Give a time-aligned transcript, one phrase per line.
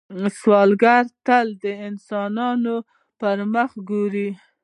[0.39, 2.75] سوالګر تل د انسانانو
[3.19, 4.29] پر مخ ګوري